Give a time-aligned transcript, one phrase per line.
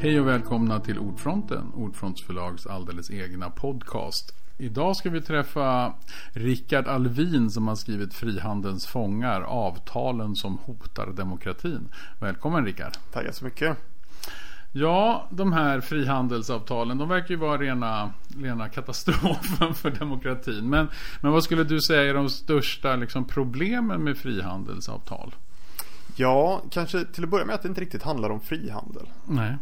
[0.00, 4.34] Hej och välkomna till Ordfronten, Ordfronts förlags alldeles egna podcast.
[4.58, 5.94] Idag ska vi träffa
[6.32, 11.88] Rickard Alvin som har skrivit Frihandelns fångar, avtalen som hotar demokratin.
[12.20, 12.92] Välkommen Rickard.
[13.12, 13.76] Tackar så mycket.
[14.72, 18.12] Ja, de här frihandelsavtalen, de verkar ju vara rena,
[18.42, 20.70] rena katastrofen för demokratin.
[20.70, 20.88] Men,
[21.20, 25.34] men vad skulle du säga är de största liksom, problemen med frihandelsavtal?
[26.16, 29.06] Ja, kanske till att börja med att det inte riktigt handlar om frihandel.
[29.26, 29.56] Nej.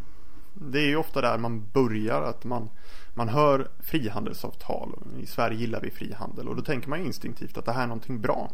[0.61, 2.71] Det är ju ofta där man börjar att man,
[3.15, 4.95] man hör frihandelsavtal.
[5.21, 8.21] I Sverige gillar vi frihandel och då tänker man instinktivt att det här är någonting
[8.21, 8.51] bra.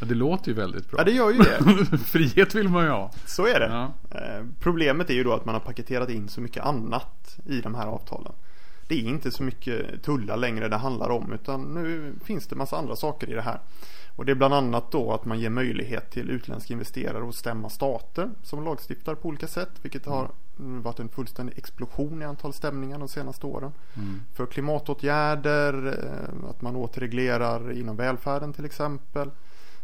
[0.00, 1.00] Ja, det låter ju väldigt bra.
[1.00, 1.98] Ja, det gör ju det.
[2.06, 3.10] Frihet vill man ju ha.
[3.26, 3.66] Så är det.
[3.66, 3.92] Ja.
[4.18, 7.74] Eh, Problemet är ju då att man har paketerat in så mycket annat i de
[7.74, 8.32] här avtalen.
[8.88, 12.76] Det är inte så mycket tullar längre det handlar om utan nu finns det massa
[12.76, 13.60] andra saker i det här.
[14.16, 17.70] Och det är bland annat då att man ger möjlighet till utländska investerare att stämma
[17.70, 19.70] stater som lagstiftar på olika sätt.
[19.82, 23.72] Vilket har varit en fullständig explosion i antal stämningar de senaste åren.
[23.94, 24.20] Mm.
[24.34, 29.30] För klimatåtgärder, eh, att man återreglerar inom välfärden till exempel.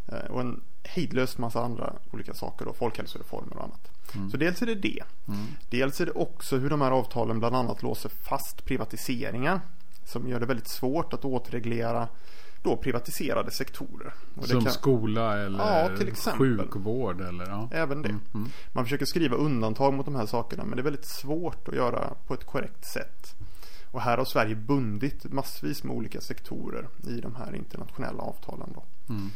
[0.09, 3.91] Eh, Och en hejdlös massa andra olika saker då, folkhälsoreformer och annat.
[4.15, 4.31] Mm.
[4.31, 5.03] Så dels är det det.
[5.29, 5.47] Mm.
[5.71, 9.61] Dels är det också hur de här avtalen bland annat låser fast privatiseringar.
[10.05, 12.09] Som gör det väldigt svårt att återreglera
[12.69, 14.13] då privatiserade sektorer.
[14.41, 15.91] Som kan- skola eller Ja,
[16.33, 17.69] sjukvård eller ja.
[17.73, 18.09] Även det.
[18.09, 18.49] Mm, mm.
[18.73, 22.15] Man försöker skriva undantag mot de här sakerna men det är väldigt svårt att göra
[22.27, 23.35] på ett korrekt sätt.
[23.91, 28.73] Och här har Sverige bundit massvis med olika sektorer i de här internationella avtalen.
[28.75, 28.83] Då.
[29.09, 29.31] Mm.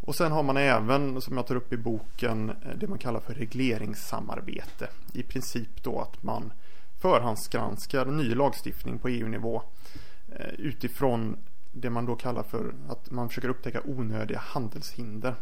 [0.00, 3.20] Och sen har man även, som jag tar upp i boken, eh, det man kallar
[3.20, 4.88] för regleringssamarbete.
[5.12, 6.52] I princip då att man
[7.00, 9.62] förhandsgranskar ny lagstiftning på EU-nivå
[10.32, 11.36] eh, utifrån
[11.74, 15.34] det man då kallar för att man försöker upptäcka onödiga handelshinder.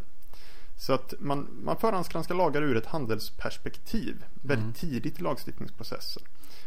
[0.77, 6.23] Så att man, man förhandsgranskar lagar ur ett handelsperspektiv väldigt tidigt i lagstiftningsprocessen.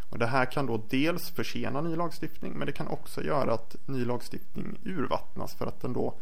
[0.09, 3.75] Och det här kan då dels försena ny lagstiftning men det kan också göra att
[3.85, 6.13] ny lagstiftning urvattnas för att den då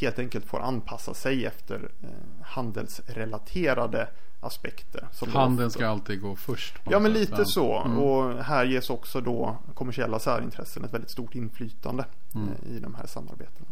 [0.00, 4.08] helt enkelt får anpassa sig efter eh, handelsrelaterade
[4.40, 5.08] aspekter.
[5.32, 6.74] Handeln ska alltid gå först.
[6.90, 7.82] Ja men sätt, lite så.
[7.82, 7.98] Mm.
[7.98, 12.48] Och här ges också då kommersiella särintressen ett väldigt stort inflytande Mm.
[12.48, 13.66] eh, i de här samarbetena.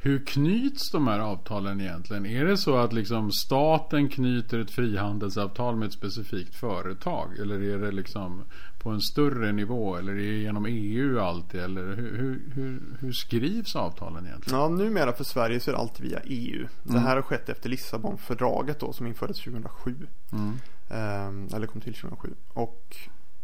[0.00, 2.26] Hur knyts de här avtalen egentligen?
[2.26, 7.38] Är det så att liksom staten knyter ett frihandelsavtal med ett specifikt företag?
[7.38, 8.42] Eller är det liksom
[8.82, 9.96] på en större nivå?
[9.96, 11.60] Eller är det genom EU alltid?
[11.60, 14.58] Eller hur, hur, hur, hur skrivs avtalen egentligen?
[14.60, 16.66] Ja, numera för Sverige så är det alltid via EU.
[16.82, 17.02] Det Mm.
[17.02, 19.96] här har skett efter Lissabonfördraget då som infördes 2007.
[20.32, 20.58] Mm.
[20.90, 22.34] Eh, eller kom till 2007.
[22.48, 22.96] Och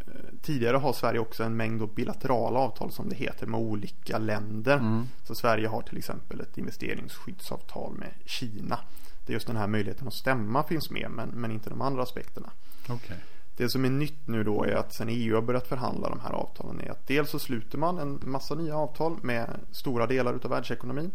[0.06, 0.12] eh,
[0.43, 4.77] tidigare har Sverige också en mängd bilaterala avtal som det heter med olika länder.
[4.77, 5.06] Mm.
[5.25, 8.78] Så Sverige har till exempel ett investeringsskyddsavtal med Kina.
[9.27, 12.03] Det är just den här möjligheten att stämma finns med men, men inte de andra
[12.03, 12.50] aspekterna.
[12.88, 13.16] Okej.
[13.59, 16.33] Det som är nytt nu då är att sen EU har börjat förhandla de här
[16.33, 20.51] avtalen är att dels så sluter man en massa nya avtal med stora delar utav
[20.51, 21.13] världsekonomin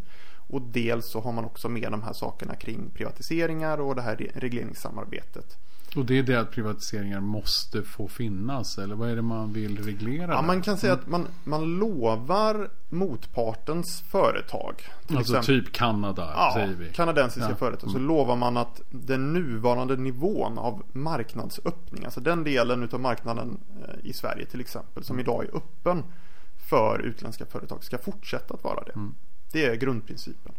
[0.47, 4.31] och dels så har man också med de här sakerna kring privatiseringar och det här
[4.35, 5.57] regleringssamarbetet.
[5.95, 8.77] Och det är det att privatiseringar måste få finnas?
[8.77, 10.31] Eller vad är det man vill reglera?
[10.31, 10.47] Ja, där?
[10.47, 14.75] man kan säga att man, man lovar motpartens företag.
[15.07, 16.89] Till Alltså exempel, typ Kanada ja, säger vi.
[16.93, 17.55] kanadensiska Ja.
[17.55, 17.89] företag.
[17.89, 18.07] Så Mm.
[18.07, 24.13] lovar man att den nuvarande nivån av marknadsöppning, alltså den delen utav marknaden eh, i
[24.13, 26.03] Sverige till exempel, som idag är öppen
[26.69, 28.91] för utländska företag, ska fortsätta att vara det.
[28.91, 29.15] Mm.
[29.51, 30.51] Det är grundprincipen.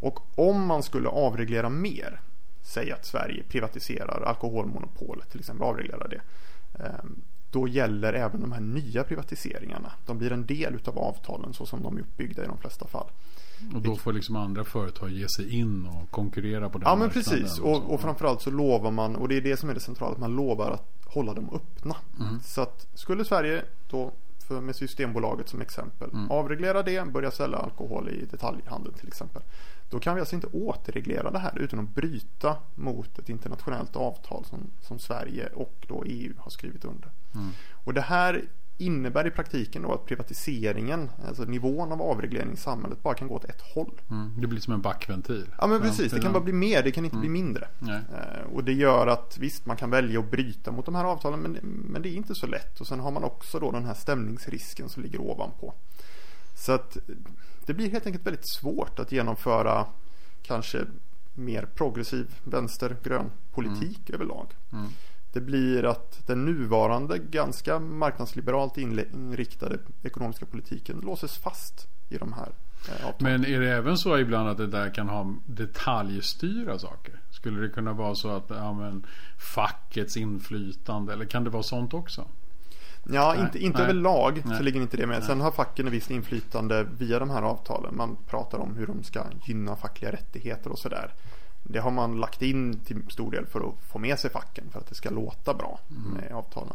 [0.00, 2.20] Och om man skulle avreglera mer,
[2.62, 6.20] säg att Sverige privatiserar alkoholmonopolet till exempel, avreglerar det.
[6.84, 7.04] eh,
[7.50, 9.92] Då gäller även de här nya privatiseringarna.
[10.06, 13.06] De blir en del utav avtalen så som de är uppbyggda i de flesta fall.
[13.74, 17.10] Och då får liksom andra företag ge sig in och konkurrera på den Ja men
[17.10, 20.12] precis och, och framförallt så lovar man och det är det som är det centrala
[20.12, 21.96] att man lovar att hålla dem öppna.
[22.20, 22.40] Mm.
[22.40, 24.12] Så att skulle Sverige då
[24.48, 26.30] för med Systembolaget som exempel Mm.
[26.30, 29.42] avreglera det, börja sälja alkohol i detaljhandeln till exempel.
[29.92, 34.44] Då kan vi alltså inte återreglera det här utan att bryta mot ett internationellt avtal
[34.44, 37.10] som, som Sverige och då EU har skrivit under.
[37.34, 37.48] Mm.
[37.84, 38.44] Och det här
[38.78, 43.34] innebär i praktiken då att privatiseringen, alltså nivån av avreglering i samhället bara kan gå
[43.34, 44.00] åt ett håll.
[44.10, 44.40] Mm.
[44.40, 45.46] Det blir som en backventil.
[45.58, 47.68] Ja men precis, det kan bara bli mer, det kan inte bli mindre.
[47.88, 51.40] Eh, Och det gör att visst, man kan välja att bryta mot de här avtalen
[51.40, 52.80] men, men det är inte så lätt.
[52.80, 55.74] Och sen har man också då den här stämningsrisken som ligger ovanpå.
[56.54, 56.96] Så att
[57.66, 59.86] det blir helt enkelt väldigt svårt att genomföra
[60.42, 60.86] kanske
[61.34, 64.46] mer progressiv vänster-grön politik överlag.
[64.72, 64.88] Mm.
[65.32, 72.48] Det blir att den nuvarande ganska marknadsliberalt inriktade ekonomiska politiken låses fast i de här
[72.88, 73.40] eh, avtalen.
[73.40, 77.20] Men är det även så ibland att det där kan ha detaljstyra saker?
[77.30, 79.06] Skulle det kunna vara så att ja, men,
[79.54, 82.28] fackets inflytande eller kan det vara sånt också?
[83.04, 83.84] Ja, inte, inte nej.
[83.84, 84.56] överlag Nej.
[84.56, 85.18] så ligger inte det med.
[85.18, 85.26] Nej.
[85.26, 87.96] Sen har facken ett visst inflytande via de här avtalen.
[87.96, 91.12] Man pratar om hur de ska gynna fackliga rättigheter och sådär.
[91.62, 94.80] Det har man lagt in till stor del för att få med sig facken för
[94.80, 96.10] att det ska låta bra Mm.
[96.12, 96.74] med avtalen.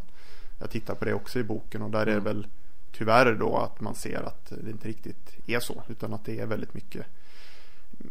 [0.60, 2.48] Jag tittar på det också i boken och där är det väl
[2.92, 6.46] tyvärr då att man ser att det inte riktigt är så utan att det är
[6.46, 7.06] väldigt mycket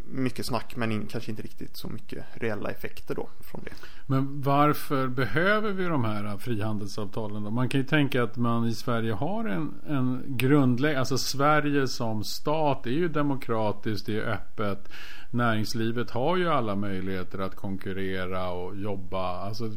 [0.04, 3.70] mycket snack men in, kanske inte riktigt så mycket reella effekter då från det.
[4.06, 7.50] Men varför behöver vi de här frihandelsavtalen då?
[7.50, 12.24] Man kan ju tänka att man i Sverige har en, en grundläggande, alltså Sverige som
[12.24, 14.88] stat är ju demokratiskt, det är öppet.
[15.30, 19.40] Näringslivet har ju alla möjligheter att konkurrera och jobba.
[19.40, 19.70] Alltså,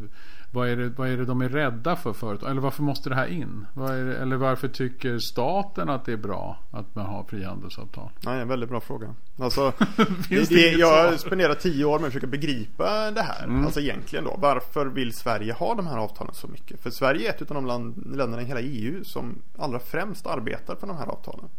[0.52, 2.52] vad är, det, vad är det de är rädda för företag?
[2.52, 3.66] Eller varför måste det här in?
[3.74, 8.10] Det, eller varför tycker staten att det är bra att man har frihandelsavtal?
[8.22, 9.16] Nej, en väldigt bra fråga.
[9.40, 9.74] Alltså,
[10.30, 13.44] det, det jag spenderat tio år med att försöka begripa det här.
[13.44, 13.66] Mm.
[13.66, 14.36] Alltså egentligen då.
[14.38, 16.82] Varför vill Sverige ha de här avtalen så mycket?
[16.82, 20.76] För Sverige är ett av de land, länderna i hela EU som allra främst arbetar
[20.76, 21.50] för de här avtalen.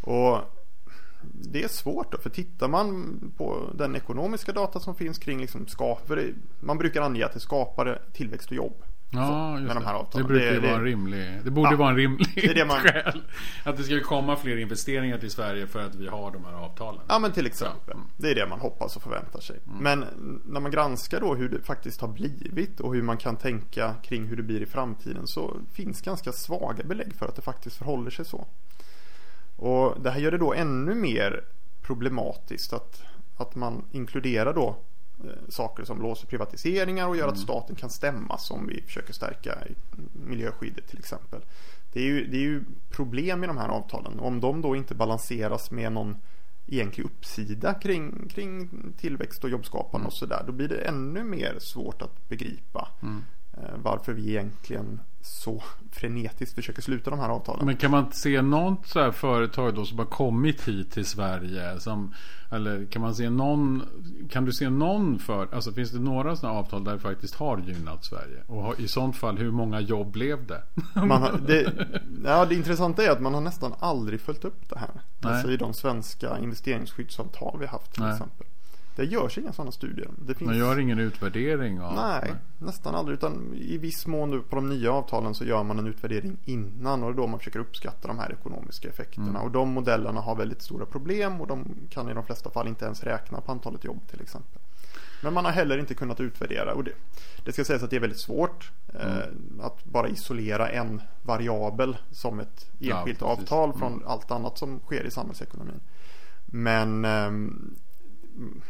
[0.00, 0.55] Och
[1.32, 5.66] det är svårt då, för tittar man på den ekonomiska data som finns kring liksom
[5.66, 6.24] skapar,
[6.60, 8.82] man brukar ange att det skapar tillväxt och jobb.
[9.10, 10.18] Ja, just med de här det.
[10.18, 12.64] Det brukar ju vara en rimlig Det borde Ja, vara en rimlig det är det
[12.64, 13.22] man- skäl.
[13.64, 17.00] Att det ska komma fler investeringar till Sverige för att vi har de här avtalen.
[17.08, 17.94] Ja men till exempel.
[17.94, 18.06] Mm.
[18.16, 19.56] Det är det man hoppas och förväntar sig.
[19.80, 20.04] Men
[20.44, 24.26] när man granskar då hur det faktiskt har blivit och hur man kan tänka kring
[24.26, 28.10] hur det blir i framtiden så finns ganska svaga belägg för att det faktiskt förhåller
[28.10, 28.46] sig så.
[29.56, 31.44] Och det här gör det då ännu mer
[31.82, 33.02] problematiskt att,
[33.36, 34.76] att man inkluderar då
[35.24, 39.58] eh, saker som låser privatiseringar och gör att staten kan stämmas om vi försöker stärka
[40.12, 41.40] miljöskyddet till exempel.
[41.92, 44.20] Det är, ju, det är ju problem i de här avtalen.
[44.20, 46.16] Om de då inte balanseras med någon
[46.66, 50.44] egentlig uppsida kring, kring tillväxt och jobbskapande och sådär.
[50.46, 53.08] Då blir det ännu mer svårt att begripa eh,
[53.82, 55.62] varför vi egentligen så
[55.92, 57.66] frenetiskt försöker sluta de här avtalen.
[57.66, 61.80] Men kan man se något så här företag då som har kommit hit till Sverige?
[61.80, 62.14] Som,
[62.50, 63.82] eller kan man se någon
[64.30, 67.58] Kan du se någon för Alltså finns det några sådana avtal där det faktiskt har
[67.58, 68.42] gynnat Sverige?
[68.46, 70.62] Och har, i sånt fall hur många jobb blev det?
[70.94, 71.72] Har, det,
[72.24, 74.90] ja, det intressanta är att man har nästan aldrig följt upp det här.
[75.20, 75.32] Nej.
[75.32, 78.12] Alltså i de svenska investeringsskyddsavtal vi haft till Nej.
[78.12, 78.46] exempel.
[78.96, 80.08] Det görs inga sådana studier.
[80.26, 80.46] Det finns...
[80.48, 83.14] Man gör ingen utvärdering av Nej, nästan aldrig.
[83.18, 87.02] Utan i viss mån nu på de nya avtalen så gör man en utvärdering innan
[87.02, 89.28] och då man försöker uppskatta de här ekonomiska effekterna.
[89.28, 89.42] Mm.
[89.42, 92.84] Och de modellerna har väldigt stora problem och de kan i de flesta fall inte
[92.84, 94.60] ens räkna på antalet jobb till exempel.
[95.22, 96.92] Men man har heller inte kunnat utvärdera och det,
[97.44, 98.70] det ska sägas att det är väldigt svårt
[99.00, 99.16] Mm.
[99.18, 103.38] eh, att bara isolera en variabel som ett Ja, enskilt precis.
[103.42, 104.06] avtal från Mm.
[104.08, 105.80] allt annat som sker i samhällsekonomin.
[106.46, 107.74] Men ehm,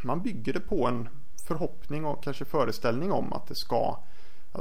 [0.02, 1.08] man bygger det på en
[1.46, 3.98] förhoppning och kanske föreställning om att det ska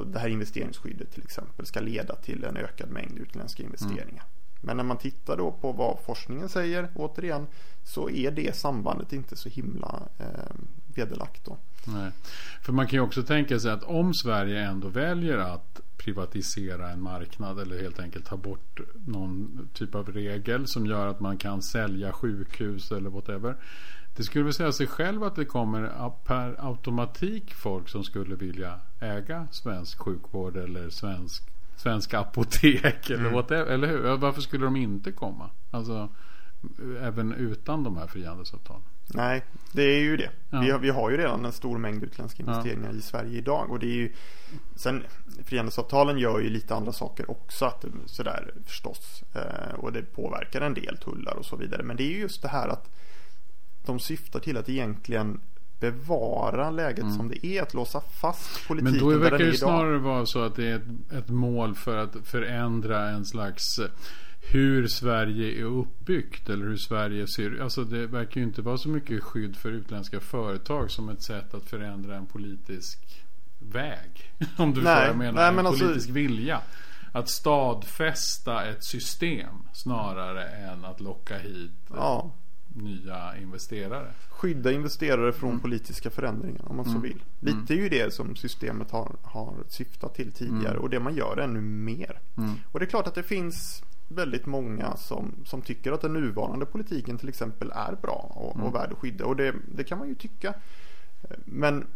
[0.06, 4.24] det här investeringsskyddet till exempel ska leda till en ökad mängd utländska investeringar.
[4.62, 7.48] Men när man tittar då på vad forskningen säger återigen
[7.84, 10.56] så är det sambandet inte så himla eh,
[10.96, 11.58] vederlagt då.
[11.88, 12.12] Nej.
[12.62, 17.02] För man kan ju också tänka sig att om Sverige ändå väljer att privatisera en
[17.02, 21.62] marknad eller helt enkelt ta bort någon typ av regel som gör att man kan
[21.62, 23.56] sälja sjukhus eller whatever.
[24.16, 28.80] Det skulle väl säga sig själv att det kommer per automatik folk som skulle vilja
[29.00, 31.44] äga svensk sjukvård eller svensk,
[31.76, 33.66] svenska apotek eller whatever.
[33.66, 34.18] Eller hur?
[34.18, 35.50] Varför skulle de inte komma?
[35.72, 36.10] Alltså
[37.02, 38.84] även utan de här frihandelsavtalen.
[39.08, 40.30] Nej, det är ju det.
[40.50, 40.60] Ja.
[40.60, 43.72] Vi, har, vi har ju redan en stor mängd utländska investeringar i Sverige idag.
[43.72, 44.14] Och det är ju,
[44.76, 45.04] sen
[45.44, 47.66] frihandelsavtalen gör ju lite andra saker också.
[47.66, 49.24] Att, sådär förstås.
[49.34, 51.84] Eh, och det påverkar en del tullar och så vidare.
[51.84, 52.90] Men det är ju just det här att
[53.86, 55.40] de syftar till att egentligen
[55.80, 57.62] bevara läget som det är.
[57.62, 59.00] Att låsa fast politiken Mm.
[59.00, 59.70] Men då där verkar den är det idag.
[59.70, 63.88] snarare vara så att det är ett, ett mål för att förändra en slags eh,
[64.52, 67.62] hur Sverige är uppbyggt eller hur Sverige ser.
[67.64, 71.54] Alltså det verkar ju inte vara så mycket skydd för utländska företag som ett sätt
[71.54, 73.00] att förändra en politisk
[73.60, 74.32] väg.
[74.58, 75.34] Om du Nej, får vad jag menar.
[75.34, 76.62] nej, en men alltså- politisk vilja.
[77.12, 82.32] Att stadfästa ett system snarare än att locka hit Ja,
[82.76, 84.14] nya investerare.
[84.30, 85.62] skydda investerare från Mm.
[85.62, 87.24] politiska förändringar om man så vill.
[87.40, 90.82] Lite är ju det som systemet har, har syftat till tidigare Mm.
[90.82, 92.20] och det man gör ännu mer.
[92.72, 96.66] Och det är klart att det finns väldigt många som, som tycker att den nuvarande
[96.66, 98.68] politiken till exempel är bra och, Mm.
[98.68, 100.54] och värd att skydda och det, det kan man ju tycka.
[101.46, 101.88] Men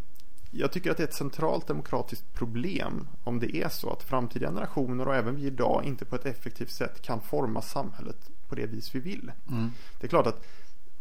[0.52, 4.48] jag tycker att det är ett centralt demokratiskt problem om det är så att framtida
[4.48, 8.66] generationer och även vi idag inte på ett effektivt sätt kan forma samhället på det
[8.66, 9.32] vis vi vill.
[10.00, 10.46] Det är klart att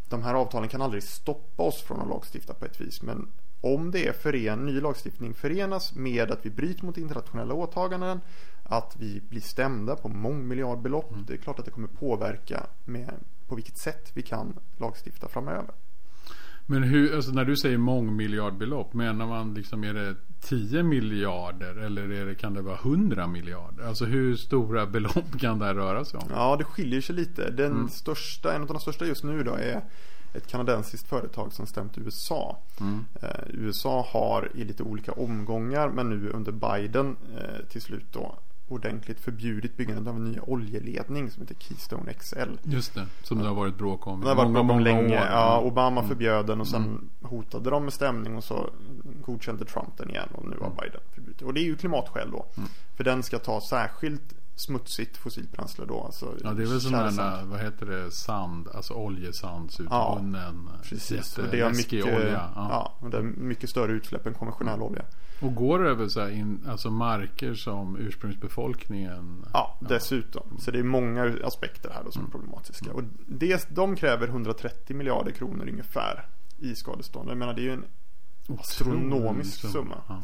[0.09, 3.01] de här avtalen kan aldrig stoppa oss från att lagstifta på ett vis.
[3.01, 3.27] Men
[3.61, 8.21] om det är fören, ny lagstiftning förenas med att vi bryter mot internationella åtaganden,
[8.63, 11.11] att vi blir stämda på mångmiljardbelopp.
[11.11, 11.25] Mm.
[11.27, 13.13] Det är klart att det kommer påverka med
[13.47, 15.73] på vilket sätt vi kan lagstifta framöver.
[16.71, 22.11] Men hur, alltså när du säger mångmiljardbelopp, menar man liksom är det 10 miljarder eller
[22.11, 23.87] är det, kan det vara 100 miljarder?
[23.87, 26.27] Alltså hur stora belopp kan det här röra sig om?
[26.29, 27.49] Ja, det skiljer sig lite.
[27.49, 27.89] Den mm.
[27.89, 29.81] största, en av de största just nu då är
[30.33, 32.57] ett kanadensiskt företag som stämt USA.
[32.79, 33.05] Mm.
[33.21, 38.35] Eh, USA har i lite olika omgångar men nu under Biden eh, till slut då
[38.69, 42.37] ordentligt förbjudit byggandet av en ny oljeledning som heter Keystone XL.
[42.63, 44.21] Just det, som det har varit bråk om.
[44.21, 45.25] Det har varit bråk om länge.
[45.31, 46.09] Ja, Obama mm.
[46.09, 47.09] förbjöd den och sen mm.
[47.21, 48.69] hotade de med stämning och så
[49.25, 50.77] godkände Trump den igen och nu har mm.
[50.77, 52.45] Biden förbjudit Och det är ju klimatskäl då.
[52.57, 52.69] Mm.
[52.97, 56.03] För den ska ta särskilt smutsigt fossilt bränsle då.
[56.03, 60.69] Alltså ja, det är väl sådana, vad heter det, sand, alltså oljesandsutvunnen.
[60.71, 61.37] Ja, precis.
[61.37, 62.49] Och det är mycket, olja.
[62.55, 62.95] Ja.
[63.01, 64.87] ja, det är mycket större utsläpp än konventionell mm.
[64.87, 65.05] olja.
[65.41, 69.45] Och går det över så här in, alltså marker som ursprungsbefolkningen?
[69.53, 70.47] Ja, dessutom.
[70.51, 70.61] Ja.
[70.61, 72.31] Så det är många aspekter här då som är mm.
[72.31, 72.93] problematiska.
[72.93, 76.25] Och det, de kräver 130 miljarder kronor ungefär
[76.57, 77.29] i skadestånd.
[77.29, 77.85] Jag menar det är ju en
[78.59, 80.01] astronomisk summa.
[80.07, 80.21] Ja.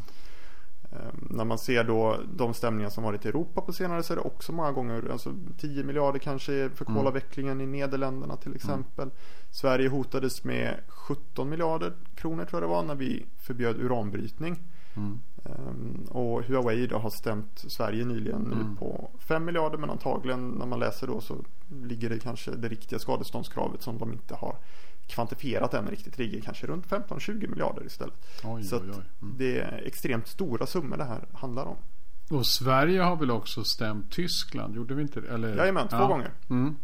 [0.91, 4.17] Ehm, när man ser då de stämningar som varit i Europa på senare så är
[4.17, 6.98] det också många gånger alltså 10 miljarder kanske för mm.
[6.98, 7.75] kolavvecklingen mm.
[7.75, 9.03] i Nederländerna till exempel.
[9.03, 9.15] Mm.
[9.51, 14.60] Sverige hotades med 17 miljarder kronor tror jag det var när vi förbjöd uranbrytning.
[14.96, 15.20] Mm.
[15.44, 18.75] Um, och Huawei då har stämt Sverige nyligen nu mm.
[18.75, 21.36] på 5 miljarder men antagligen när man läser då så
[21.84, 24.56] ligger det kanske det riktiga skadeståndskravet som de inte har
[25.08, 28.14] kvantifierat än riktigt ligger kanske runt 15-20 miljarder istället.
[28.44, 29.04] Oj, så oj, oj.
[29.22, 29.38] Mm.
[29.38, 31.78] det är extremt stora summor det här handlar om.
[32.30, 34.75] Och Sverige har väl också stämt Tyskland?
[34.75, 35.28] Gjorde vi inte det?
[35.28, 35.58] Eller?
[35.58, 36.08] Jajamän, två ja.
[36.08, 36.32] gånger.
[36.50, 36.75] Mm.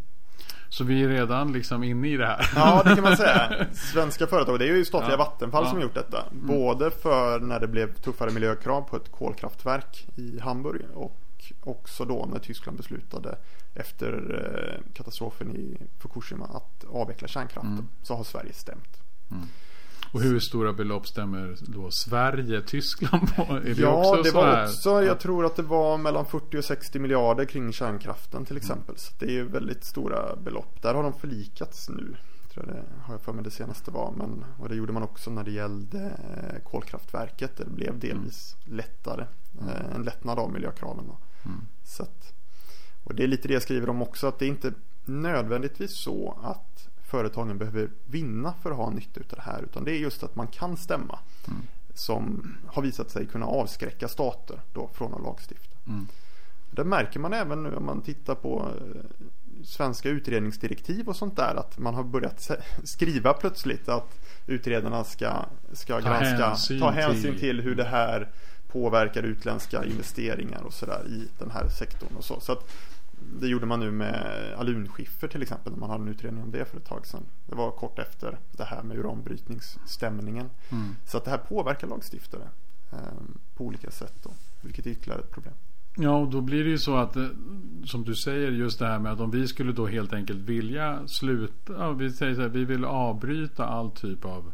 [0.72, 2.52] Så vi är redan liksom inne i det här.
[2.56, 3.66] Ja, det kan man säga.
[3.74, 5.18] Svenska företag, det är ju statliga ja.
[5.18, 5.70] Vattenfall ja.
[5.70, 6.26] som gjort detta.
[6.32, 6.48] Mm.
[6.48, 11.18] Både för när det blev tuffare miljökrav på ett kolkraftverk i Hamburg och
[11.64, 13.38] också då när Tyskland beslutade
[13.74, 17.72] efter eh, katastrofen i Fukushima att avveckla kärnkraften.
[17.72, 17.88] Mm.
[18.04, 19.02] Så har Sverige stämt.
[19.32, 19.48] Mm.
[20.12, 23.42] Och hur stora belopp stämmer då Sverige, Tyskland på?
[23.42, 26.66] Är det ja, också det var också, jag tror att det var mellan 40 och
[26.66, 28.90] 60 miljarder kring kärnkraften till exempel.
[28.90, 28.98] Mm.
[28.98, 30.82] Så det är ju väldigt stora belopp.
[30.82, 32.16] Där har de förlikats nu.
[32.54, 34.14] Tror jag det har jag för mig det senaste var.
[34.18, 37.58] Men, och det gjorde man också när det gällde eh, kolkraftverket.
[37.58, 38.78] Det blev delvis mm.
[38.78, 39.26] lättare.
[39.62, 39.92] Mm.
[39.96, 41.06] En lättnad av miljökraven.
[41.46, 41.62] Mm.
[41.84, 42.34] Så att,
[43.04, 44.28] och det är lite det jag skriver om också.
[44.28, 44.74] Att det är inte
[45.06, 49.62] nödvändigtvis så att företagen behöver vinna för att ha nytta av det här.
[49.64, 51.20] Utan det är just att man kan stämma.
[51.48, 51.62] Mm.
[51.94, 55.76] Som har visat sig kunna avskräcka stater då från att lagstifta.
[55.88, 56.08] Mm.
[56.72, 59.02] Det märker man även nu om man tittar på eh,
[59.64, 61.56] svenska utredningsdirektiv och sånt där.
[61.56, 62.52] Att man har börjat
[62.84, 67.84] skriva plötsligt att utredarna ska, ska ta granska, hänsyn ta hänsyn till, till hur det
[67.84, 68.30] här
[68.68, 72.40] påverkar utländska investeringar och sådär i den här sektorn och så.
[72.40, 72.72] så att
[73.40, 76.66] det gjorde man nu med alunskiffer till exempel när man hade en utredning om det
[76.66, 77.24] för ett tag sedan.
[77.46, 80.50] Det var kort efter det här med uranbrytningsstämningen.
[80.70, 80.96] Mm.
[81.06, 82.50] Så att det här påverkar lagstiftare
[82.92, 82.98] eh,
[83.56, 85.54] på olika sätt då, vilket är ytterligare ett problem.
[85.96, 87.28] Ja, och då blir det ju så att eh,
[87.86, 91.08] som du säger just det här med att om vi skulle då helt enkelt vilja
[91.08, 91.94] sluta.
[91.94, 94.54] Vi säger så här, vi vill avbryta all typ av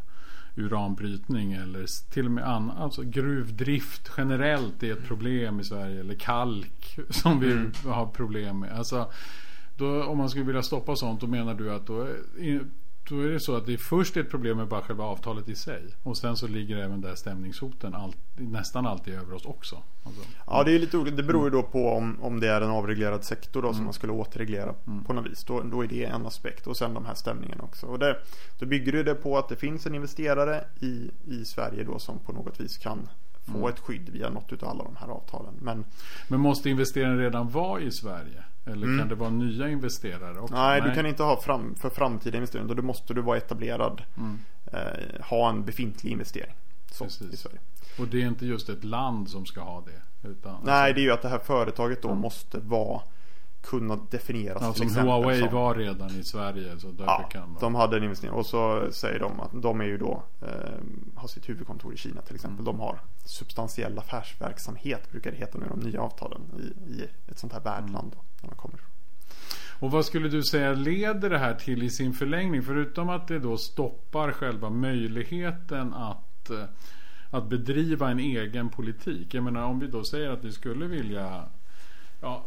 [0.58, 6.14] uranbrytning eller till och med annan, alltså gruvdrift generellt är ett problem i Sverige eller
[6.14, 7.72] kalk som vi mm.
[7.84, 8.72] har problem med.
[8.72, 9.10] Alltså,
[9.76, 12.08] då, om man skulle vilja stoppa sånt då menar du att då
[13.08, 15.54] då är det så att det är först ett problem med bara själva avtalet i
[15.54, 15.82] sig.
[16.02, 19.82] Och sen så ligger även där stämningshoten all, nästan alltid över oss också.
[20.04, 21.16] Alltså, ja det är lite olika.
[21.16, 23.76] Det beror ju då på om, om det är en avreglerad sektor då mm.
[23.76, 25.04] som man skulle återreglera mm.
[25.04, 25.44] på något vis.
[25.44, 26.66] Då, då är det en aspekt.
[26.66, 27.86] Och sen de här stämningarna också.
[27.86, 28.16] Och det,
[28.58, 32.32] då bygger det på att det finns en investerare i, i Sverige då som på
[32.32, 33.08] något vis kan
[33.52, 33.68] få mm.
[33.68, 35.54] ett skydd via något av alla de här avtalen.
[35.60, 35.84] Men,
[36.28, 38.44] Men måste investeraren redan vara i Sverige?
[38.72, 38.98] Eller mm.
[38.98, 40.54] kan det vara nya investerare också?
[40.54, 42.74] Nej, Nej, du kan inte ha fram, för framtida investeringar.
[42.74, 44.02] Då måste du vara etablerad.
[44.16, 44.38] Mm.
[44.72, 46.54] Eh, ha en befintlig investering.
[46.90, 47.58] Så, i Sverige.
[47.98, 50.28] Och det är inte just ett land som ska ha det?
[50.28, 50.94] Utan, Nej, alltså...
[50.94, 52.20] det är ju att det här företaget då mm.
[52.20, 53.00] måste vara
[53.62, 55.12] kunna definieras ja, till som exempel.
[55.12, 56.78] Huawei som, var redan i Sverige.
[56.78, 58.34] Så ja, kan de hade en investering.
[58.34, 60.48] Och så säger de att de är ju då eh,
[61.14, 62.60] har sitt huvudkontor i Kina till exempel.
[62.60, 62.64] Mm.
[62.64, 67.52] De har substantiell affärsverksamhet brukar det heta nu de nya avtalen i, i ett sånt
[67.52, 68.16] här värdland.
[68.42, 68.80] Man kommer
[69.78, 72.62] Och vad skulle du säga leder det här till i sin förlängning?
[72.62, 76.64] Förutom att det då stoppar själva möjligheten att eh,
[77.30, 79.34] att bedriva en egen politik.
[79.34, 81.44] Jag menar om vi då säger att vi skulle vilja
[82.20, 82.46] ja,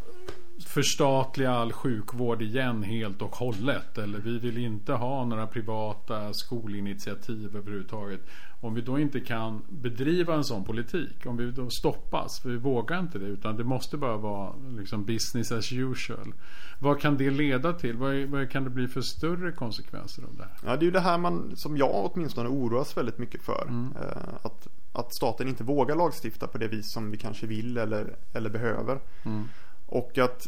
[0.65, 3.97] förstatliga all sjukvård igen helt och hållet.
[3.97, 8.21] Eller vi vill inte ha några privata skolinitiativ överhuvudtaget.
[8.61, 11.25] Om vi då inte kan bedriva en sån politik.
[11.25, 12.39] Om vi då stoppas.
[12.39, 13.25] För vi vågar inte det.
[13.25, 16.33] Utan det måste bara vara liksom business as usual.
[16.79, 17.97] Vad kan det leda till?
[17.97, 20.57] Vad, vad kan det bli för större konsekvenser av det här?
[20.65, 23.65] Ja, det är ju det här man, som jag åtminstone oroas väldigt mycket för.
[23.69, 23.93] Mm.
[24.41, 28.49] Att, att staten inte vågar lagstifta på det vis som vi kanske vill eller, eller
[28.49, 28.99] behöver.
[29.23, 29.47] Mm.
[29.91, 30.47] Och att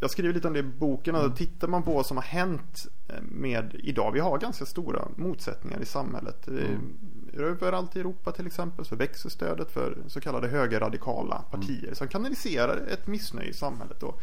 [0.00, 1.14] jag skriver lite om det i boken.
[1.14, 1.34] Mm.
[1.34, 4.12] tittar man på vad som har hänt eh, med idag.
[4.12, 6.48] Vi har ganska stora motsättningar i samhället.
[6.48, 6.98] Mm.
[7.32, 11.94] Överallt i Europa till exempel så växer stödet för så kallade högerradikala partier mm.
[11.94, 14.02] som kanaliserar ett missnöje i samhället.
[14.02, 14.22] Och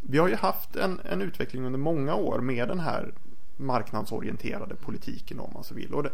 [0.00, 3.14] vi har ju haft en, en utveckling under många år med den här
[3.56, 5.94] marknadsorienterade politiken om man så vill.
[5.94, 6.10] Och det,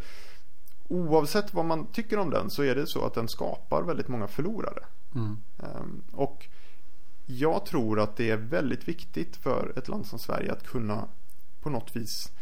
[0.88, 4.28] oavsett vad man tycker om den så är det så att den skapar väldigt många
[4.28, 4.84] förlorare.
[5.14, 5.36] Mm.
[5.56, 6.48] Um, och
[7.26, 11.08] jag tror att det är väldigt viktigt för ett land som Sverige att kunna
[11.60, 12.32] på något vis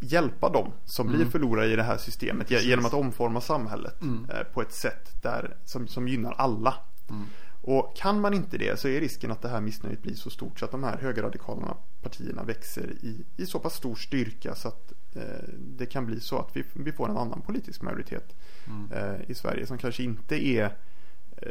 [0.00, 1.18] hjälpa dem som mm.
[1.18, 2.66] blir förlorare i det här systemet Precis.
[2.66, 4.30] genom att omforma samhället mm.
[4.30, 6.74] Eh, på ett sätt där, som, som gynnar alla.
[7.10, 7.26] Mm.
[7.62, 10.58] Och kan man inte det så är risken att det här missnöjet blir så stort
[10.58, 14.92] så att de här högerradikala partierna växer i, i så pass stor styrka så att
[15.14, 15.22] eh,
[15.58, 18.36] det kan bli så att vi, vi får en annan politisk majoritet
[18.66, 18.92] mm.
[18.92, 20.76] eh, i Sverige som kanske inte är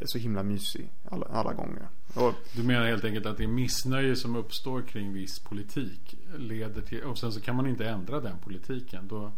[0.06, 1.88] så himla mysig alla, alla gånger.
[2.14, 7.04] Och, du menar helt enkelt att det missnöje som uppstår kring viss politik leder till
[7.04, 9.08] och sen så kan man inte ändra den politiken.
[9.08, 9.32] Då,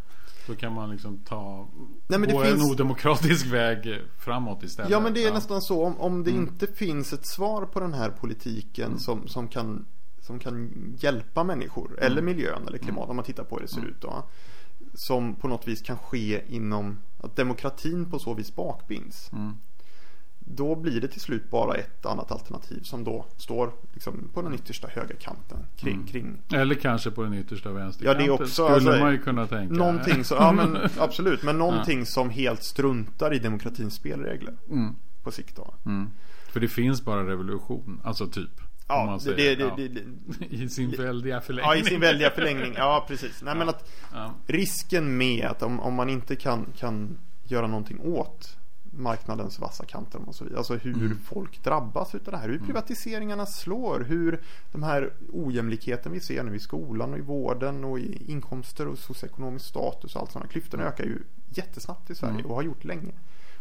[0.47, 1.67] då kan man liksom ta
[2.07, 2.63] Nej, gå finns...
[2.63, 4.91] en odemokratisk väg framåt istället.
[4.91, 5.33] Ja men det är ja.
[5.33, 5.83] nästan så.
[5.83, 6.41] Om, om det mm.
[6.41, 8.99] inte finns ett svar på den här politiken mm.
[8.99, 9.85] som, som, kan,
[10.21, 12.11] som kan hjälpa människor mm.
[12.11, 13.09] eller miljön eller klimat mm.
[13.09, 13.89] om man tittar på hur det ser mm.
[13.89, 14.23] ut då.
[14.93, 19.29] Som på något vis kan ske inom att demokratin på så vis bakbinds.
[20.39, 24.53] Då blir det till slut bara ett annat alternativ som då står liksom på den
[24.53, 26.07] yttersta högerkanten kring, mm.
[26.07, 28.25] kring Eller kanske på den yttersta vänsterkanten.
[28.25, 28.53] Ja det också.
[28.53, 29.73] Skulle alltså, man ju kunna tänka.
[29.73, 31.43] Någonting så, ja men absolut.
[31.43, 32.05] Men någonting ja.
[32.05, 34.53] som helt struntar i demokratins spelregler.
[34.69, 34.95] Mm.
[35.23, 35.73] På sikt då.
[35.85, 36.09] Mm.
[36.51, 38.01] För det finns bara revolution.
[38.03, 38.49] Alltså typ.
[38.87, 41.71] Ja, säger, det, det, det, I sin väldiga förlängning.
[41.71, 42.73] Ja, i sin väldiga förlängning.
[42.77, 43.41] Ja, precis.
[43.43, 43.89] Nej, men att
[44.47, 48.57] risken med att om, om man inte kan, kan göra någonting åt
[48.99, 50.57] marknadens vassa kanter och så vidare.
[50.57, 51.19] Alltså hur mm.
[51.19, 52.47] folk drabbas utav det här.
[52.47, 52.65] Hur mm.
[52.65, 53.99] privatiseringarna slår.
[53.99, 58.87] Hur de här ojämlikheten vi ser nu i skolan och i vården och i inkomster
[58.87, 60.49] och socioekonomisk status och allt sådana.
[60.49, 62.45] Klyftorna ökar ju jättesnabbt i Sverige mm.
[62.45, 63.11] och har gjort länge.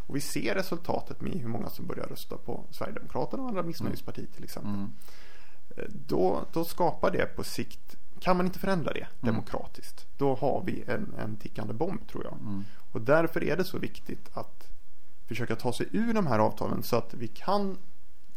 [0.06, 4.26] Och vi ser resultatet med hur många som börjar rösta på Sverigedemokraterna och andra missnöjespartier
[4.34, 4.74] till exempel.
[4.74, 4.92] Mm.
[5.76, 9.10] Eh, då, då skapar det på sikt kan man inte förändra det mm.
[9.20, 12.32] demokratiskt då har vi en, en tickande bomb tror jag.
[12.32, 12.64] Mm.
[12.92, 14.68] Och därför är det så viktigt att
[15.28, 17.78] försöka ta sig ur de här avtalen så att vi kan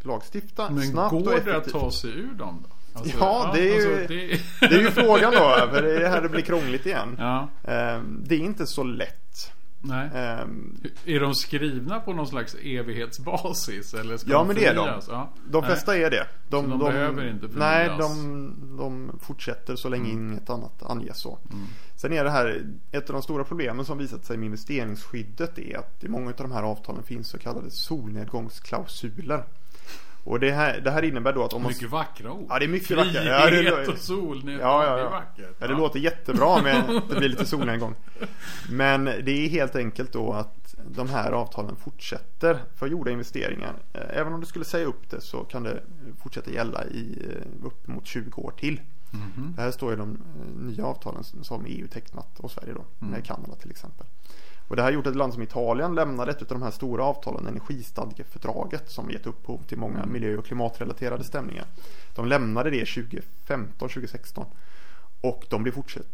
[0.01, 1.45] lagstifta Men snabbt och effektivt.
[1.45, 2.75] Men går det att ta sig ur dem då?
[2.93, 4.39] Alltså, ja, det är, ju, alltså, det...
[4.69, 4.75] det...
[4.75, 5.67] är ju frågan då.
[5.71, 7.15] För det är här det blir krångligt igen.
[7.19, 7.49] Ja.
[7.63, 9.51] Ehm, det är inte så lätt.
[9.81, 10.39] Nej.
[10.43, 13.93] Um, är de skrivna på någon slags evighetsbasis?
[13.93, 15.01] Eller ska ja, de men det är de.
[15.07, 15.33] Ja.
[15.49, 16.27] De flesta är det.
[16.49, 17.59] De, de, de behöver inte förnyas?
[17.59, 20.31] Nej, de, de fortsätter så länge mm.
[20.31, 21.39] inget annat anges så.
[21.51, 21.65] Mm.
[21.95, 25.77] Sen är det här, ett av de stora problemen som visat sig med investeringsskyddet är
[25.77, 29.43] att i många av de här avtalen finns så kallade solnedgångsklausuler.
[30.23, 31.71] Och det här, det här innebär då att om man...
[31.71, 32.45] Mycket vackra ord.
[32.49, 33.25] Ja, det är mycket Frihet.
[33.25, 33.87] Ja, det...
[33.87, 34.67] och solnedgång.
[34.67, 34.95] Ja, ja, ja.
[34.95, 35.55] Det är vackert.
[35.59, 37.95] Ja, det låter jättebra med att det blir lite solnedgång.
[38.69, 43.73] Men det är helt enkelt då att de här avtalen fortsätter för gjorda investeringar.
[43.93, 45.83] Eh, även om du skulle säga upp det så kan det
[46.23, 48.81] fortsätta gälla i eh, uppemot 20 år till.
[49.13, 49.55] Mm -hmm.
[49.55, 53.09] Det här står i de eh, nya avtalen som EU tecknat och Sverige då, med
[53.09, 53.21] mm.
[53.21, 54.05] Kanada till exempel.
[54.71, 56.71] Och det här har gjort att ett land som Italien lämnade ett av de här
[56.71, 60.13] stora avtalen, energistadgefördraget, som gett upphov till många mm.
[60.13, 61.65] miljö och klimatrelaterade stämningar.
[62.15, 64.45] De lämnade det 2015, 2016
[65.21, 66.05] och de blir fortsatt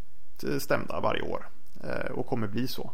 [0.43, 1.49] eh, stämda varje år
[1.83, 2.91] eh, och kommer bli så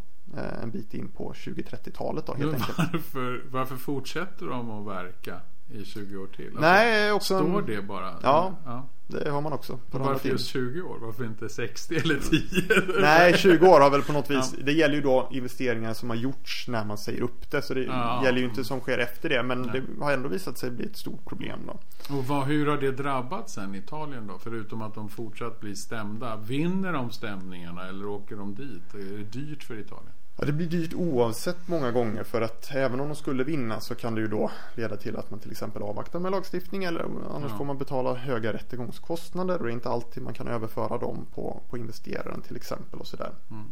[0.63, 2.77] en bit in på 2030-talet då helt.
[2.77, 5.39] Varför, varför fortsätter de att verka
[5.73, 6.45] i 20 år till?
[6.45, 8.13] Alltså, Nej, också Står det bara?
[8.21, 8.89] Ja, ja.
[9.07, 9.79] Det har man också.
[9.91, 10.97] På varför just 20 år?
[11.01, 13.01] Varför inte 60 eller 10?
[13.01, 14.53] Nej, 20 år har väl på något vis.
[14.57, 14.63] Ja.
[14.63, 17.61] Det gäller ju då investeringar som har gjorts när man säger upp det.
[17.61, 18.21] Så det ja.
[18.23, 19.43] gäller ju inte som sker efter det.
[19.43, 19.81] Men Nej.
[19.81, 21.79] det har ändå visat sig bli ett stort problem då.
[22.17, 24.39] Och vad, hur har det drabbat sen Italien då?
[24.39, 26.35] Förutom att de fortsatt blir stämda.
[26.35, 28.93] Vinner de stämningarna eller åker de dit?
[28.93, 30.13] Är det dyrt för Italien?
[30.37, 33.95] Ja, det blir dyrt oavsett många gånger för att även om de skulle vinna så
[33.95, 37.03] kan det ju då leda till att man till exempel avvaktar med lagstiftning eller
[37.35, 37.57] annars ja.
[37.57, 41.61] får man betala höga rättegångskostnader och det är inte alltid man kan överföra dem på,
[41.69, 43.31] på investeraren till exempel och sådär.
[43.51, 43.65] Mm.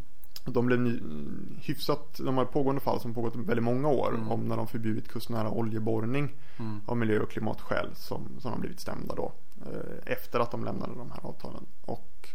[0.46, 1.00] De blev ny,
[1.62, 4.32] hyfsat, de har pågående fall som pågått väldigt många år Mm.
[4.32, 6.82] om när de förbjudit kustnära oljeborrning Mm.
[6.86, 9.32] av miljö och klimatskäl som, som har blivit stämda då.
[9.66, 11.66] Eh, efter att de lämnade de här avtalen.
[11.86, 12.30] Och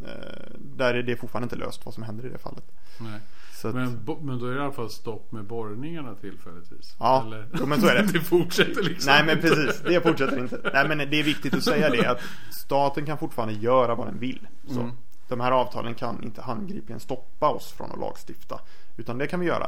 [0.00, 2.64] eh, där är det fortfarande inte löst vad som händer i det fallet.
[3.00, 3.20] Nej.
[3.60, 6.96] Så att, Men, bo- men då är det i alla fall stopp med borrningarna tillfälligtvis.
[6.98, 7.66] Ja, Eller?
[7.66, 8.02] men så är det.
[8.12, 9.48] det fortsätter liksom Nej men inte.
[9.48, 10.70] precis, det fortsätter inte.
[10.74, 12.20] Nej men det är viktigt att säga det att
[12.50, 14.46] staten kan fortfarande göra vad den vill.
[14.68, 14.92] Så Mm.
[15.28, 18.60] De här avtalen kan inte handgripligen stoppa oss från att lagstifta.
[18.96, 19.66] Utan det kan vi göra.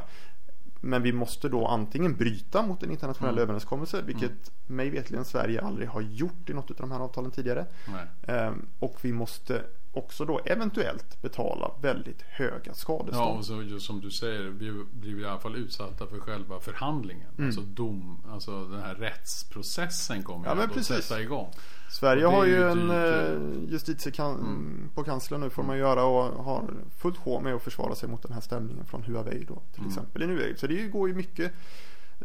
[0.81, 3.43] Men vi måste då antingen bryta mot en internationell Mm.
[3.43, 4.33] överenskommelse, vilket
[4.67, 7.67] mig vetligen Sverige aldrig har gjort i något av de här avtalen tidigare.
[7.87, 8.37] Nej.
[8.37, 13.39] Ehm, och vi måste också då eventuellt betala väldigt höga Ja, skadestånd.
[13.39, 17.29] och så just som du säger, vi blir i alla fall utsatta för själva förhandlingen.
[17.39, 17.47] Mm.
[17.47, 21.05] Alltså dom, alltså den här rättsprocessen kommer Ja, men att precis.
[21.05, 21.51] sätta igång.
[21.91, 24.91] Sverige har ju en dyrt, eh, justitiekan Mm.
[24.95, 28.23] på kanslern nu får man göra och har fullt sjå med att försvara sig mot
[28.23, 29.89] den här stämningen från Huawei då till Mm.
[29.89, 30.59] exempel i nuläget.
[30.59, 31.53] Så det går ju mycket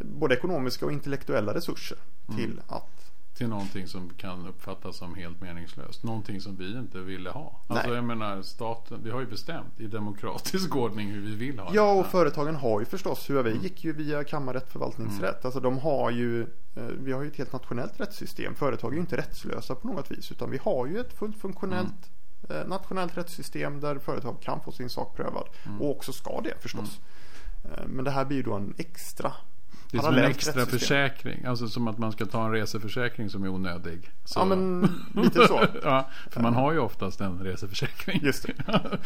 [0.02, 2.38] både ekonomiska och intellektuella resurser Mm.
[2.40, 2.97] till att
[3.38, 6.04] Till någonting som kan uppfattas som helt meningslöst.
[6.04, 7.62] Någonting som vi inte ville ha.
[7.68, 11.70] Alltså jag menar staten, vi har ju bestämt i demokratisk ordning hur vi vill ha
[11.70, 11.76] det.
[11.76, 13.64] Ja och företagen har ju förstås Huawei Mm.
[13.64, 15.46] gick ju via kammarrätt förvaltningsrätt.
[15.46, 16.42] Alltså de har ju
[16.76, 18.56] eh, Vi har ju ett helt nationellt rättssystem.
[18.56, 22.12] Företag är ju inte rättslösa på något vis utan vi har ju ett fullt funktionellt
[22.50, 22.62] Mm.
[22.62, 25.48] eh, nationellt rättssystem där företag kan få sin sak prövad.
[25.66, 25.82] Mm.
[25.82, 27.00] Och också ska det förstås.
[27.64, 29.34] Eh, Men det här blir ju då en extra
[29.92, 31.46] Det är som en extra försäkring.
[31.46, 34.12] Alltså som att man ska ta en reseförsäkring som är onödig.
[34.26, 35.66] Så- Ja men lite så.
[35.84, 38.20] ja, för man har ju oftast en reseförsäkring.
[38.24, 38.54] Just det.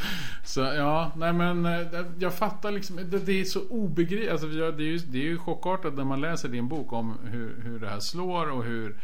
[0.45, 1.87] så ja, nej men eh,
[2.19, 2.95] jag fattar liksom.
[2.95, 4.31] Det, det är så obegripligt.
[4.31, 7.61] Alltså, det, är ju, det är ju chockartat när man läser din bok om hur,
[7.63, 8.95] hur det här slår och hur,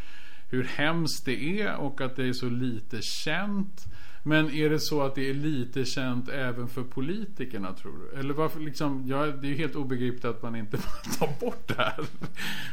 [0.50, 3.86] hur hemskt det är och att det är så lite känt.
[4.28, 8.20] Men är det så att det är lite känt även för politikerna tror du?
[8.20, 10.78] Eller varför liksom, ja, det är ju helt obegripligt att man inte
[11.20, 12.06] tar bort det här.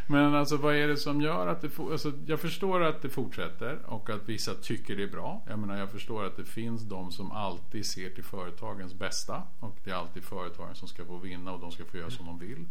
[0.06, 3.78] Men alltså vad är det som gör att det alltså, Jag förstår att det fortsätter
[3.86, 5.42] och att vissa tycker det är bra.
[5.48, 9.42] Jag menar jag förstår att det finns de som alltid ser till företagens bästa.
[9.60, 12.26] Och det är alltid företagen som ska få vinna och de ska få göra som
[12.26, 12.64] de vill.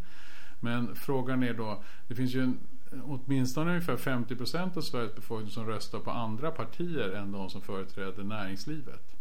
[0.60, 2.58] Men frågan är då, det finns ju en,
[3.04, 8.24] åtminstone ungefär 50% av Sveriges befolkning som röstar på andra partier än de som företräder
[8.24, 9.14] näringslivet.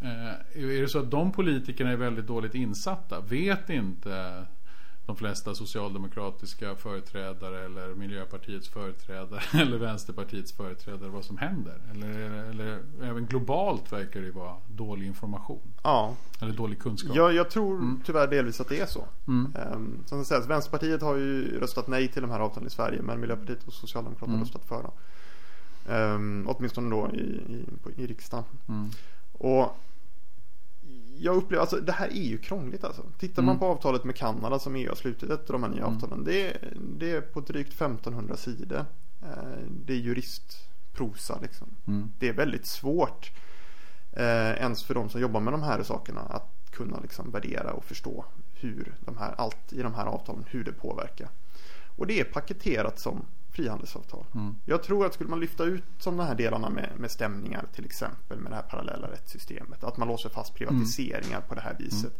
[0.00, 3.20] Eh, är det så att de politikerna är väldigt dåligt insatta?
[3.20, 4.46] Vet inte
[5.06, 11.80] de flesta socialdemokratiska företrädare eller Miljöpartiets företrädare eller Vänsterpartiets företrädare vad som händer?
[11.90, 12.08] Eller,
[12.50, 17.16] eller, även globalt verkar det vara dålig information Ja, eller dålig kunskap.
[17.16, 18.00] jag, jag tror Mm.
[18.06, 19.04] tyvärr delvis att det är så.
[19.28, 19.52] Mm.
[19.72, 23.20] Um, som sägs, Vänsterpartiet har ju röstat nej till de här avtalen i Sverige men
[23.20, 24.44] Miljöpartiet och Socialdemokraterna har Mm.
[24.44, 24.92] röstat för dem.
[25.88, 28.44] Um, åtminstone då i, i, på, i riksdagen.
[28.68, 28.90] Mm.
[29.32, 29.76] Och
[31.18, 33.02] jag upplever, alltså det här är ju krångligt alltså.
[33.18, 33.60] Tittar man Mm.
[33.60, 35.94] på avtalet med Kanada som EU har slutit efter de här nya Mm.
[35.94, 36.24] avtalen.
[36.24, 38.84] Det är, det är på drygt 1500 sidor.
[39.22, 39.28] Eh,
[39.68, 41.68] Det är juristprosa liksom.
[41.86, 42.12] Mm.
[42.18, 43.32] Det är väldigt svårt
[44.12, 47.84] eh, ens för de som jobbar med de här sakerna att kunna liksom värdera och
[47.84, 48.24] förstå
[48.54, 51.28] hur de här, allt i de här avtalen, hur det påverkar.
[51.96, 53.22] Och det är paketerat som
[53.54, 54.24] frihandelsavtal.
[54.34, 54.56] Mm.
[54.64, 57.84] Jag tror att skulle man lyfta ut som de här delarna med, med stämningar till
[57.84, 59.84] exempel med det här parallella rättssystemet.
[59.84, 62.12] Att man låser fast privatiseringar på det här viset.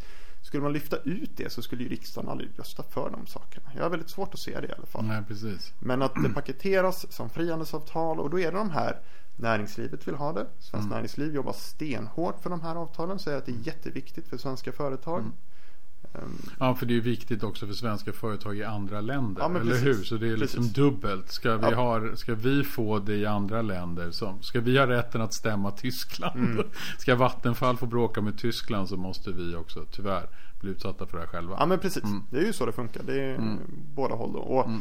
[0.42, 3.70] Skulle man lyfta ut det så skulle ju riksdagen aldrig rösta för de sakerna.
[3.75, 5.05] Jag har väldigt svårt att se det i alla fall.
[5.05, 5.73] Nej, precis.
[5.79, 9.01] Men att det paketeras som frihandelsavtal och då är det de här
[9.37, 10.47] Näringslivet vill ha det.
[10.59, 10.88] Svenskt Mm.
[10.88, 13.18] näringsliv jobbar stenhårt för de här avtalen.
[13.18, 15.20] Säger att det är jätteviktigt för svenska företag.
[15.20, 15.33] Mm.
[16.14, 19.42] Ehm, Ja, för det är viktigt också för svenska företag i andra länder.
[19.42, 19.85] Ja, eller precis.
[19.87, 19.94] hur?
[20.05, 20.74] Så det är liksom Precis.
[20.74, 21.31] dubbelt.
[21.33, 21.74] Ska vi, Ja.
[21.74, 24.11] ha, ska vi få det i andra länder?
[24.11, 26.37] Som, ska vi ha rätten att stämma Tyskland?
[26.37, 26.66] Mm.
[26.98, 30.29] Ska Vattenfall få bråka med Tyskland så måste vi också tyvärr
[30.61, 31.57] bli utsatta för det här själva.
[31.59, 32.05] Ja men precis.
[32.05, 32.22] Mm.
[32.31, 33.03] Det är ju så det funkar.
[33.03, 33.59] Det är Mm.
[33.94, 34.38] båda håll då.
[34.38, 34.81] Och Mm.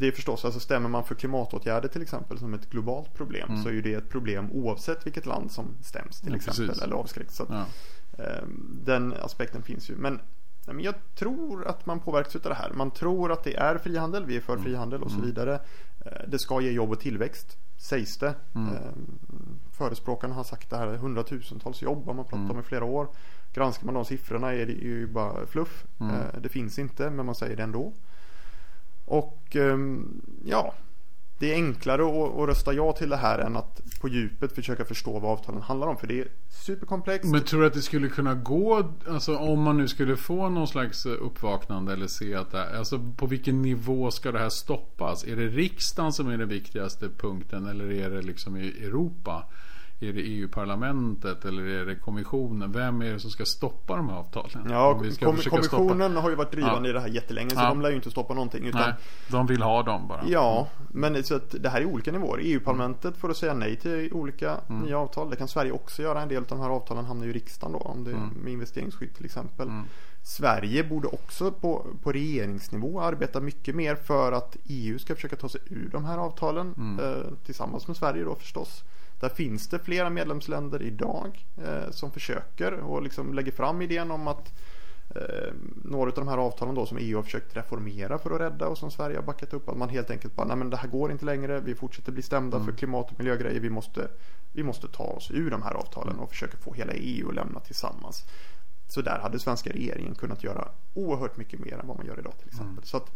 [0.00, 3.62] Det är förstås, alltså stämmer man för klimatåtgärder till exempel som ett globalt problem Mm.
[3.62, 6.66] så är ju det ett problem oavsett vilket land som stäms till Ja, exempel.
[6.66, 6.82] precis.
[6.82, 7.36] Eller avskräcks.
[7.36, 7.64] Så att, Ja.
[8.24, 9.96] ehm, den aspekten finns ju.
[9.96, 10.20] Men,
[10.68, 12.70] nej, men jag tror att man påverkas av det här.
[12.72, 14.64] Man tror att det är frihandel, vi är för Mm.
[14.64, 15.26] frihandel och så Mm.
[15.26, 15.60] vidare.
[16.06, 18.34] Eh, Det ska ge jobb och tillväxt, sägs det.
[18.54, 18.68] Mm.
[18.68, 19.18] Ehm,
[19.72, 22.50] Förespråkarna har sagt det här, hundratusentals jobb har man pratat Mm.
[22.50, 23.08] om i flera år.
[23.54, 25.84] Granskar man de siffrorna är det ju bara fluff.
[26.00, 26.14] Mm.
[26.14, 27.92] Eh, Det finns inte, men man säger det ändå.
[29.04, 30.74] Och ehm, ja,
[31.38, 34.84] det är enklare att, att rösta ja till det här än att på djupet försöka
[34.84, 35.96] förstå vad avtalen handlar om.
[35.96, 37.30] För det är superkomplext.
[37.30, 40.68] Men tror du att det skulle kunna gå, alltså om man nu skulle få någon
[40.68, 45.24] slags uppvaknande eller se att det här, alltså på vilken nivå ska det här stoppas?
[45.24, 49.44] Är det riksdagen som är den viktigaste punkten eller är det liksom i Europa?
[50.00, 52.72] Är det EU-parlamentet eller är det kommissionen?
[52.72, 54.66] Vem är det som ska stoppa de här avtalen?
[54.70, 56.90] Ja, kom, kommissionen har ju varit drivande Ja.
[56.90, 57.68] i det här jättelänge så Ja.
[57.68, 58.64] de lär ju inte stoppa någonting.
[58.66, 58.92] Utan, Nej,
[59.30, 60.22] de vill ha dem bara.
[60.26, 62.40] Ja, men så att det här är olika nivåer.
[62.42, 64.82] EU-parlamentet får att säga nej till olika Mm.
[64.82, 65.30] nya avtal.
[65.30, 66.22] Det kan Sverige också göra.
[66.22, 67.78] En del av de här avtalen hamnar ju i riksdagen då.
[67.78, 68.28] Om det Mm.
[68.28, 69.70] med investeringsskydd till exempel.
[70.22, 75.48] Sverige borde också på, på regeringsnivå arbeta mycket mer för att EU ska försöka ta
[75.48, 76.74] sig ur de här avtalen.
[76.76, 77.04] Mm.
[77.04, 78.82] Eh, tillsammans med Sverige då förstås.
[79.20, 84.28] Där finns det flera medlemsländer idag eh, som försöker och liksom lägger fram idén om
[84.28, 84.52] att
[85.16, 85.52] eh,
[85.84, 88.78] några av de här avtalen då som EU har försökt reformera för att rädda och
[88.78, 89.68] som Sverige har backat upp.
[89.68, 91.60] Att man helt enkelt bara, nej men det här går inte längre.
[91.60, 93.60] Vi fortsätter bli stämda för klimat och miljögrejer.
[93.60, 94.08] Vi måste,
[94.52, 97.60] vi måste ta oss ur de här avtalen och försöka få hela EU att lämna
[97.60, 98.24] tillsammans.
[98.88, 102.32] Så där hade svenska regeringen kunnat göra oerhört mycket mer än vad man gör idag
[102.38, 102.84] till exempel.
[102.84, 103.10] Så att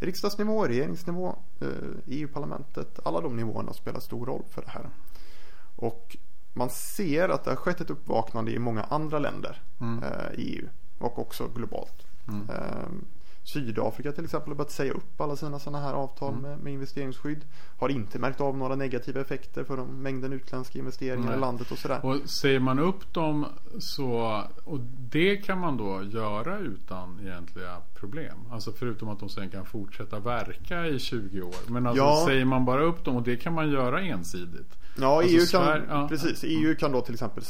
[0.00, 1.68] riksdagsnivå, regeringsnivå, eh,
[2.06, 4.88] EU-parlamentet, alla de nivåerna spelar stor roll för det här.
[5.78, 6.16] Och
[6.54, 10.68] man ser att det har skett ett uppvaknande i många andra länder eh, i EU
[10.98, 12.06] och också globalt.
[12.48, 12.88] Eh,
[13.44, 17.44] Sydafrika till exempel har börjat säga upp alla sina sådana här avtal med, med investeringsskydd.
[17.78, 21.36] Har inte märkt av några negativa effekter för de mängden utländska investeringar Nej.
[21.36, 22.06] i landet och sådär.
[22.06, 23.46] Och säger man upp dem
[23.80, 28.38] så, och det kan man då göra utan egentliga problem.
[28.50, 31.54] Alltså förutom att de sen kan fortsätta verka i 20 år.
[31.66, 32.24] Men alltså Ja.
[32.26, 34.78] säger man bara upp dem och det kan man göra ensidigt.
[35.00, 36.08] Ja, Alltså EU kan, Sverige- ja.
[36.08, 36.44] precis.
[36.44, 37.44] EU kan då till exempel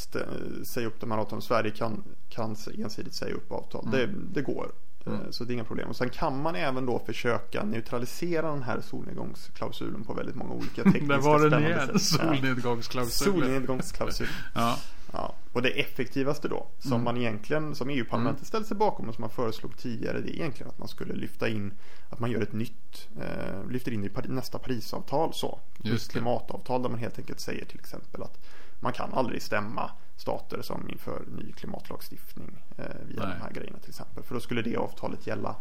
[0.64, 1.42] säga upp de här avtalen.
[1.42, 3.86] Sverige kan, kan ensidigt säga upp avtal.
[3.86, 3.98] Mm.
[3.98, 4.08] Det,
[4.40, 4.70] det går.
[5.06, 5.88] Eh, Så det är inga problem.
[5.88, 10.82] Och sen kan man även då försöka neutralisera den här solnedgångsklausulen på väldigt många olika
[10.92, 13.40] tekniska Där var den igen, solnedgångsklausulen.
[13.42, 14.26] Solnedgångsklausul.
[14.54, 14.78] Ja.
[15.12, 15.34] Ja.
[15.52, 17.04] Och det effektivaste då, som Mm.
[17.04, 20.70] man egentligen, som EU-parlamentet ställde sig bakom och som man föreslog tidigare, det är egentligen
[20.70, 21.74] att man skulle lyfta in,
[22.10, 25.58] att man gör ett nytt, eh, lyfter in i Pari- nästa Parisavtal så.
[25.82, 26.12] Just det.
[26.12, 28.38] klimatavtal där man helt enkelt säger till exempel att
[28.80, 33.34] man kan aldrig stämma stater som inför ny klimatlagstiftning eh, via Nej.
[33.38, 34.22] de här grejerna till exempel.
[34.24, 35.56] För då skulle det avtalet gälla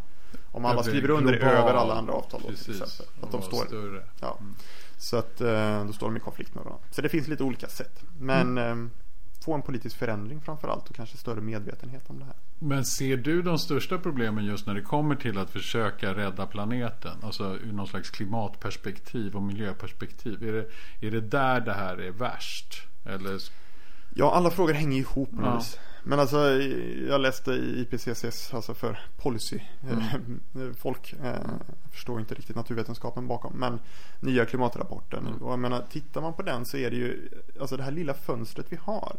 [0.52, 3.06] om alla Det skriver under global- över alla andra avtal då, till exempel.
[3.24, 4.02] Att de står, större.
[4.20, 4.38] Ja.
[4.98, 6.84] Så att eh, då står de i konflikt med varandra.
[6.90, 8.00] Så det finns lite olika sätt.
[8.18, 8.90] Men Mm.
[9.44, 12.34] Få en politisk förändring framför allt och kanske större medvetenhet om det här.
[12.58, 17.16] Men ser du de största problemen just när det kommer till att försöka rädda planeten?
[17.22, 20.42] Alltså ur någon slags klimatperspektiv och miljöperspektiv.
[20.42, 20.66] Är det,
[21.06, 22.82] är det där det här är värst?
[23.04, 23.40] Eller
[24.14, 25.62] Ja, alla frågor hänger ihop Ja.
[26.08, 26.38] Men alltså,
[27.08, 30.40] jag läste i IPCCs, alltså för policy, Mm.
[30.54, 31.34] eh, folk eh,
[31.90, 33.52] förstår inte riktigt naturvetenskapen bakom.
[33.52, 33.80] Men
[34.20, 35.26] nya klimatrapporten.
[35.26, 35.42] Mm.
[35.42, 37.28] Och jag menar, tittar man på den så är det ju,
[37.60, 39.16] alltså det här lilla fönstret vi har.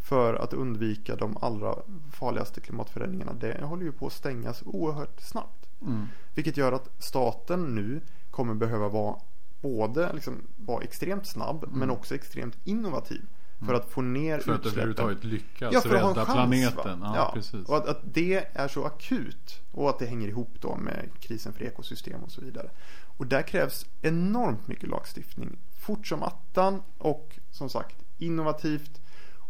[0.00, 1.74] För att undvika de allra
[2.12, 3.32] farligaste klimatförändringarna.
[3.32, 5.66] Det håller ju på att stängas oerhört snabbt.
[5.82, 6.06] Mm.
[6.34, 9.16] Vilket gör att staten nu kommer behöva vara
[9.60, 13.22] både liksom, vara extremt snabb men också extremt innovativ.
[13.66, 14.40] För att få ner Mm.
[14.44, 14.78] för att utsläppen.
[14.78, 17.00] överhuvudtaget lyckas Ja, för att ha en rädda chans, planeten?
[17.00, 17.12] Va?
[17.16, 17.68] Ja, precis.
[17.68, 21.52] Och att, att det är så akut och att det hänger ihop då med krisen
[21.52, 22.70] för ekosystem och så vidare.
[23.18, 25.58] Och där krävs enormt mycket lagstiftning.
[25.80, 29.00] Fort som attan och som sagt innovativt.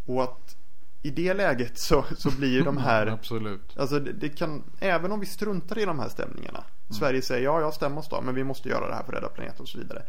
[0.07, 0.57] Och att
[1.03, 3.77] i det läget så, så blir de här Absolut.
[3.79, 6.65] Alltså det, det kan, även om vi struntar i de här stämningarna.
[6.91, 9.19] Sverige säger ja, ja stäm oss då, men vi måste göra det här för att
[9.19, 10.03] rädda planeten och så vidare.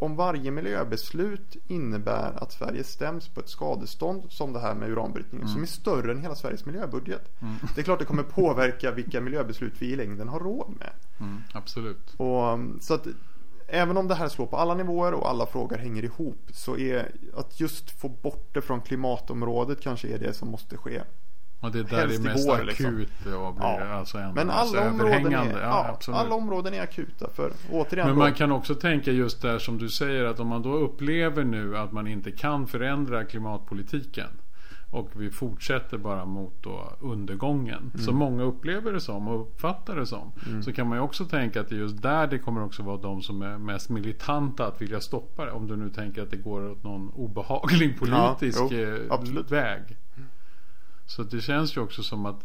[0.00, 5.48] Om varje miljöbeslut innebär att Sverige stäms på ett skadestånd som det här med uranbrytningen
[5.48, 7.30] som är större än hela Sveriges miljöbudget.
[7.74, 10.90] Det är klart det kommer påverka vilka miljöbeslut vi i längden har råd med.
[11.20, 12.14] Mm, absolut.
[12.16, 13.06] Och, så att
[13.68, 17.12] även om det här slår på alla nivåer och alla frågor hänger ihop så är
[17.36, 21.02] att just få bort det från klimatområdet kanske är det som måste ske.
[21.60, 22.86] Och det är där är mest igår, liksom.
[22.86, 23.84] akut och blir Ja.
[23.84, 25.54] alltså ändå Men alla områden, överhängande.
[25.54, 29.10] är, Ja, ja, alla områden är akuta för återigen Men då, man kan också tänka
[29.12, 32.66] just där som du säger att om man då upplever nu att man inte kan
[32.66, 34.28] förändra klimatpolitiken
[34.90, 37.98] och vi fortsätter bara mot då undergången Mm.
[38.06, 40.32] som många upplever det som och uppfattar det som.
[40.64, 42.96] Så kan man ju också tänka att det är just där det kommer också vara
[42.96, 45.50] de som är mest militanta att vilja stoppa det.
[45.50, 49.82] Om du nu tänker att det går åt någon obehaglig politisk jo, eh, väg.
[51.08, 52.44] Så det känns ju också som att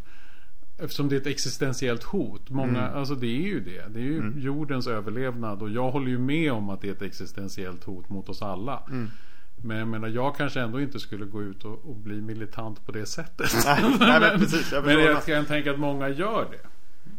[0.78, 2.50] Eftersom det är ett existentiellt hot.
[2.50, 2.98] Många, Mm.
[2.98, 3.88] alltså det är ju det.
[3.94, 5.62] Det är ju jordens överlevnad.
[5.62, 8.84] Och jag håller ju med om att det är ett existentiellt hot mot oss alla.
[8.90, 9.10] Mm.
[9.56, 12.92] Men jag menar, jag kanske ändå inte skulle gå ut och, och bli militant på
[12.92, 13.52] det sättet.
[13.66, 16.68] Nej, nej, men precis, jag men jag kan tänka att många gör det.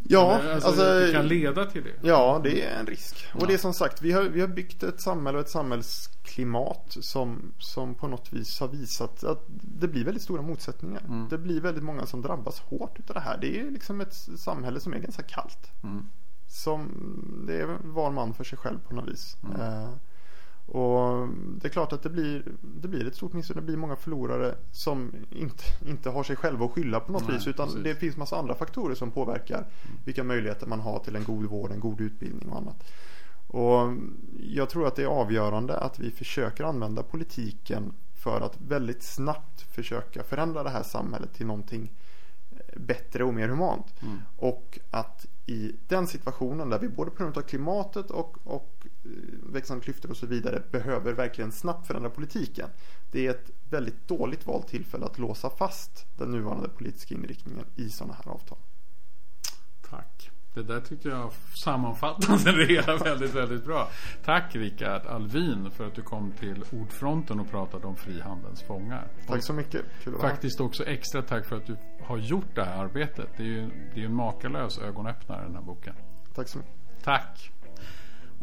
[0.09, 2.09] Ja, Eller, alltså, alltså, det kan leda till det.
[2.09, 3.27] ja det är en risk.
[3.35, 3.47] Och Ja.
[3.47, 7.53] det är som sagt, vi har, vi har byggt ett samhälle och ett samhällsklimat som,
[7.59, 11.03] som på något vis har visat att det blir väldigt stora motsättningar.
[11.09, 11.29] Mm.
[11.29, 13.39] Det blir väldigt många som drabbas hårt utav det här.
[13.41, 15.73] Det är liksom ett samhälle som är ganska kallt.
[15.83, 16.07] Mm.
[16.49, 16.89] Som,
[17.47, 19.37] det är var man för sig själv på något vis.
[19.45, 19.61] Mm.
[19.61, 19.89] Eh,
[20.67, 21.29] Och
[21.61, 23.61] det är klart att det blir, det blir ett stort missnöje.
[23.61, 27.37] Det blir många förlorare som inte, inte har sig själva att skylla på något Nej,
[27.37, 27.47] vis.
[27.47, 27.85] Utan precis.
[27.85, 29.67] det finns massa andra faktorer som påverkar
[30.05, 32.85] vilka möjligheter man har till en god vård, en god utbildning och annat.
[33.47, 33.97] Och
[34.41, 39.61] jag tror att det är avgörande att vi försöker använda politiken för att väldigt snabbt
[39.61, 41.93] försöka förändra det här samhället till någonting
[42.77, 43.95] bättre och mer humant.
[44.03, 44.19] Mm.
[44.37, 48.74] Och att i den situationen där vi både på grund av klimatet och, och
[49.55, 52.69] växande klyftor och så vidare behöver verkligen snabbt förändra politiken.
[53.11, 57.89] Det är ett väldigt dåligt valt tillfälle att låsa fast den nuvarande politiska inriktningen i
[57.89, 58.59] sådana här avtal.
[59.91, 60.31] Tack.
[60.55, 61.33] Det där tyckte jag
[61.65, 63.89] sammanfattade det hela väldigt, väldigt bra.
[64.25, 69.09] Tack Rickard Alvin för att du kom till Ordfronten och pratade om frihandelns fångar.
[69.27, 69.85] Tack så mycket.
[70.03, 70.31] Kul vara.
[70.31, 73.29] Faktiskt också extra tack för att du har gjort det här arbetet.
[73.37, 75.95] Det är ju det är en makalös ögonöppnare den här boken.
[76.35, 76.75] Tack så mycket.
[77.05, 77.51] Tack.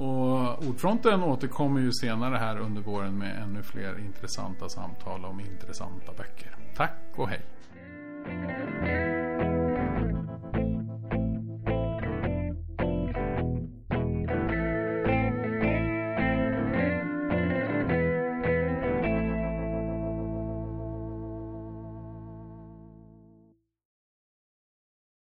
[0.01, 6.11] Och Ordfronten återkommer ju senare här under våren med ännu fler intressanta samtal om intressanta
[6.17, 6.55] böcker.
[6.75, 7.41] Tack och hej.